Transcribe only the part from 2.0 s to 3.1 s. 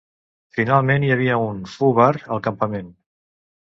Bar al campament.